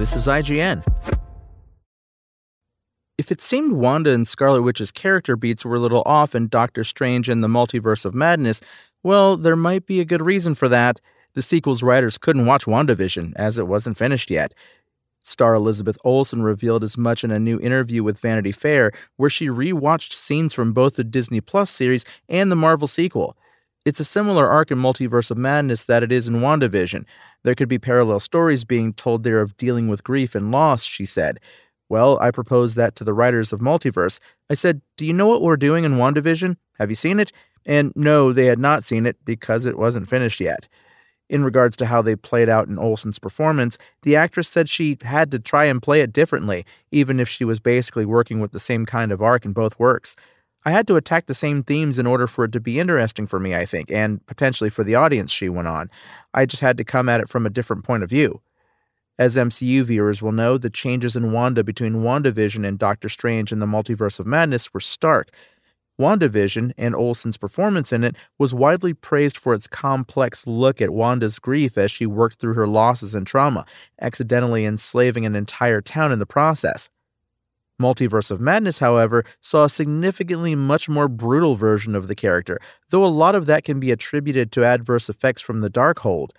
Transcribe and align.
This 0.00 0.16
is 0.16 0.26
IGN. 0.26 0.82
If 3.18 3.30
it 3.30 3.42
seemed 3.42 3.72
Wanda 3.72 4.12
and 4.12 4.26
Scarlet 4.26 4.62
Witch's 4.62 4.90
character 4.90 5.36
beats 5.36 5.62
were 5.62 5.76
a 5.76 5.78
little 5.78 6.02
off 6.06 6.34
in 6.34 6.48
Doctor 6.48 6.84
Strange 6.84 7.28
and 7.28 7.44
the 7.44 7.48
Multiverse 7.48 8.06
of 8.06 8.14
Madness, 8.14 8.62
well, 9.02 9.36
there 9.36 9.56
might 9.56 9.84
be 9.84 10.00
a 10.00 10.06
good 10.06 10.22
reason 10.22 10.54
for 10.54 10.70
that. 10.70 11.02
The 11.34 11.42
sequel's 11.42 11.82
writers 11.82 12.16
couldn't 12.16 12.46
watch 12.46 12.64
WandaVision, 12.64 13.34
as 13.36 13.58
it 13.58 13.68
wasn't 13.68 13.98
finished 13.98 14.30
yet. 14.30 14.54
Star 15.22 15.52
Elizabeth 15.52 15.98
Olsen 16.02 16.42
revealed 16.42 16.82
as 16.82 16.96
much 16.96 17.22
in 17.22 17.30
a 17.30 17.38
new 17.38 17.60
interview 17.60 18.02
with 18.02 18.20
Vanity 18.20 18.52
Fair, 18.52 18.92
where 19.18 19.28
she 19.28 19.48
rewatched 19.48 20.14
scenes 20.14 20.54
from 20.54 20.72
both 20.72 20.96
the 20.96 21.04
Disney 21.04 21.42
Plus 21.42 21.70
series 21.70 22.06
and 22.26 22.50
the 22.50 22.56
Marvel 22.56 22.88
sequel. 22.88 23.36
It's 23.86 24.00
a 24.00 24.04
similar 24.04 24.46
arc 24.46 24.70
in 24.70 24.78
Multiverse 24.78 25.30
of 25.30 25.38
Madness 25.38 25.86
that 25.86 26.02
it 26.02 26.12
is 26.12 26.28
in 26.28 26.40
WandaVision. 26.40 27.06
There 27.44 27.54
could 27.54 27.68
be 27.68 27.78
parallel 27.78 28.20
stories 28.20 28.64
being 28.64 28.92
told 28.92 29.22
there 29.22 29.40
of 29.40 29.56
dealing 29.56 29.88
with 29.88 30.04
grief 30.04 30.34
and 30.34 30.50
loss, 30.50 30.82
she 30.82 31.06
said. 31.06 31.40
Well, 31.88 32.18
I 32.20 32.30
proposed 32.30 32.76
that 32.76 32.94
to 32.96 33.04
the 33.04 33.14
writers 33.14 33.54
of 33.54 33.60
Multiverse. 33.60 34.20
I 34.50 34.54
said, 34.54 34.82
Do 34.98 35.06
you 35.06 35.14
know 35.14 35.26
what 35.26 35.40
we're 35.40 35.56
doing 35.56 35.84
in 35.84 35.96
WandaVision? 35.96 36.56
Have 36.78 36.90
you 36.90 36.96
seen 36.96 37.18
it? 37.18 37.32
And 37.64 37.92
no, 37.96 38.32
they 38.32 38.46
had 38.46 38.58
not 38.58 38.84
seen 38.84 39.06
it 39.06 39.16
because 39.24 39.64
it 39.64 39.78
wasn't 39.78 40.10
finished 40.10 40.40
yet. 40.40 40.68
In 41.30 41.42
regards 41.42 41.76
to 41.78 41.86
how 41.86 42.02
they 42.02 42.16
played 42.16 42.48
out 42.48 42.68
in 42.68 42.78
Olsen's 42.78 43.18
performance, 43.18 43.78
the 44.02 44.14
actress 44.14 44.48
said 44.48 44.68
she 44.68 44.98
had 45.02 45.30
to 45.30 45.38
try 45.38 45.64
and 45.64 45.80
play 45.80 46.02
it 46.02 46.12
differently, 46.12 46.66
even 46.90 47.18
if 47.18 47.28
she 47.28 47.44
was 47.44 47.60
basically 47.60 48.04
working 48.04 48.40
with 48.40 48.52
the 48.52 48.60
same 48.60 48.84
kind 48.84 49.10
of 49.10 49.22
arc 49.22 49.46
in 49.46 49.52
both 49.52 49.78
works. 49.78 50.16
I 50.64 50.72
had 50.72 50.86
to 50.88 50.96
attack 50.96 51.26
the 51.26 51.34
same 51.34 51.62
themes 51.62 51.98
in 51.98 52.06
order 52.06 52.26
for 52.26 52.44
it 52.44 52.52
to 52.52 52.60
be 52.60 52.78
interesting 52.78 53.26
for 53.26 53.40
me, 53.40 53.54
I 53.54 53.64
think, 53.64 53.90
and 53.90 54.24
potentially 54.26 54.68
for 54.68 54.84
the 54.84 54.94
audience, 54.94 55.32
she 55.32 55.48
went 55.48 55.68
on. 55.68 55.90
I 56.34 56.44
just 56.44 56.60
had 56.60 56.76
to 56.78 56.84
come 56.84 57.08
at 57.08 57.20
it 57.20 57.30
from 57.30 57.46
a 57.46 57.50
different 57.50 57.84
point 57.84 58.02
of 58.02 58.10
view. 58.10 58.42
As 59.18 59.36
MCU 59.36 59.82
viewers 59.84 60.22
will 60.22 60.32
know, 60.32 60.58
the 60.58 60.70
changes 60.70 61.16
in 61.16 61.32
Wanda 61.32 61.64
between 61.64 61.96
WandaVision 61.96 62.66
and 62.66 62.78
Doctor 62.78 63.08
Strange 63.08 63.52
in 63.52 63.58
the 63.58 63.66
Multiverse 63.66 64.18
of 64.18 64.26
Madness 64.26 64.72
were 64.72 64.80
stark. 64.80 65.30
WandaVision 66.00 66.72
and 66.78 66.94
Olsen's 66.94 67.36
performance 67.36 67.92
in 67.92 68.02
it 68.02 68.16
was 68.38 68.54
widely 68.54 68.94
praised 68.94 69.36
for 69.36 69.52
its 69.52 69.66
complex 69.66 70.46
look 70.46 70.80
at 70.80 70.90
Wanda's 70.90 71.38
grief 71.38 71.76
as 71.76 71.90
she 71.90 72.06
worked 72.06 72.40
through 72.40 72.54
her 72.54 72.66
losses 72.66 73.14
and 73.14 73.26
trauma, 73.26 73.66
accidentally 74.00 74.64
enslaving 74.64 75.26
an 75.26 75.36
entire 75.36 75.82
town 75.82 76.12
in 76.12 76.18
the 76.18 76.24
process. 76.24 76.88
Multiverse 77.80 78.30
of 78.30 78.40
Madness, 78.40 78.78
however, 78.78 79.24
saw 79.40 79.64
a 79.64 79.70
significantly 79.70 80.54
much 80.54 80.88
more 80.88 81.08
brutal 81.08 81.56
version 81.56 81.96
of 81.96 82.06
the 82.06 82.14
character, 82.14 82.60
though 82.90 83.04
a 83.04 83.06
lot 83.06 83.34
of 83.34 83.46
that 83.46 83.64
can 83.64 83.80
be 83.80 83.90
attributed 83.90 84.52
to 84.52 84.64
adverse 84.64 85.08
effects 85.08 85.40
from 85.40 85.62
the 85.62 85.70
Darkhold. 85.70 86.30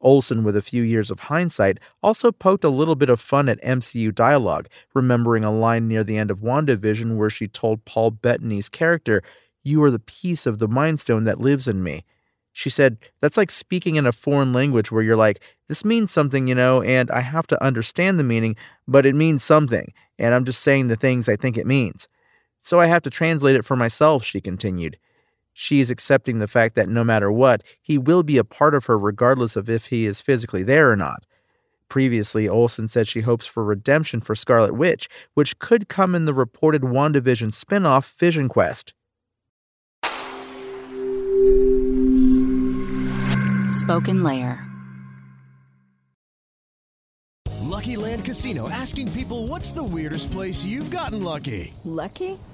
Olsen, 0.00 0.44
with 0.44 0.56
a 0.56 0.62
few 0.62 0.82
years 0.82 1.10
of 1.10 1.20
hindsight, 1.20 1.78
also 2.02 2.30
poked 2.30 2.64
a 2.64 2.68
little 2.68 2.94
bit 2.94 3.10
of 3.10 3.20
fun 3.20 3.48
at 3.48 3.62
MCU 3.62 4.14
dialogue, 4.14 4.68
remembering 4.94 5.44
a 5.44 5.52
line 5.52 5.88
near 5.88 6.04
the 6.04 6.16
end 6.16 6.30
of 6.30 6.40
WandaVision 6.40 7.16
where 7.16 7.30
she 7.30 7.48
told 7.48 7.84
Paul 7.84 8.12
Bettany's 8.12 8.68
character, 8.68 9.22
You 9.62 9.82
are 9.82 9.90
the 9.90 9.98
piece 9.98 10.46
of 10.46 10.58
the 10.58 10.68
Mind 10.68 11.00
Stone 11.00 11.24
that 11.24 11.40
lives 11.40 11.68
in 11.68 11.82
me. 11.82 12.04
She 12.58 12.70
said, 12.70 12.98
That's 13.20 13.36
like 13.36 13.52
speaking 13.52 13.94
in 13.94 14.04
a 14.04 14.10
foreign 14.10 14.52
language 14.52 14.90
where 14.90 15.04
you're 15.04 15.14
like, 15.14 15.40
This 15.68 15.84
means 15.84 16.10
something, 16.10 16.48
you 16.48 16.56
know, 16.56 16.82
and 16.82 17.08
I 17.12 17.20
have 17.20 17.46
to 17.46 17.64
understand 17.64 18.18
the 18.18 18.24
meaning, 18.24 18.56
but 18.88 19.06
it 19.06 19.14
means 19.14 19.44
something, 19.44 19.92
and 20.18 20.34
I'm 20.34 20.44
just 20.44 20.60
saying 20.60 20.88
the 20.88 20.96
things 20.96 21.28
I 21.28 21.36
think 21.36 21.56
it 21.56 21.68
means. 21.68 22.08
So 22.60 22.80
I 22.80 22.86
have 22.86 23.02
to 23.02 23.10
translate 23.10 23.54
it 23.54 23.64
for 23.64 23.76
myself, 23.76 24.24
she 24.24 24.40
continued. 24.40 24.98
She 25.52 25.78
is 25.78 25.88
accepting 25.88 26.40
the 26.40 26.48
fact 26.48 26.74
that 26.74 26.88
no 26.88 27.04
matter 27.04 27.30
what, 27.30 27.62
he 27.80 27.96
will 27.96 28.24
be 28.24 28.38
a 28.38 28.42
part 28.44 28.74
of 28.74 28.86
her 28.86 28.98
regardless 28.98 29.54
of 29.54 29.70
if 29.70 29.86
he 29.86 30.04
is 30.04 30.20
physically 30.20 30.64
there 30.64 30.90
or 30.90 30.96
not. 30.96 31.26
Previously, 31.88 32.48
Olsen 32.48 32.88
said 32.88 33.06
she 33.06 33.20
hopes 33.20 33.46
for 33.46 33.62
redemption 33.62 34.20
for 34.20 34.34
Scarlet 34.34 34.74
Witch, 34.74 35.08
which 35.34 35.60
could 35.60 35.88
come 35.88 36.12
in 36.12 36.24
the 36.24 36.34
reported 36.34 36.82
WandaVision 36.82 37.54
spin 37.54 37.86
off 37.86 38.16
Vision 38.18 38.48
Quest. 38.48 38.94
Spoken 43.88 44.22
Layer. 44.22 44.62
Lucky 47.62 47.96
Land 47.96 48.22
Casino 48.22 48.68
asking 48.68 49.10
people 49.12 49.46
what's 49.46 49.72
the 49.72 49.82
weirdest 49.82 50.30
place 50.30 50.62
you've 50.62 50.90
gotten 50.90 51.22
lucky? 51.22 51.72
Lucky? 51.86 52.38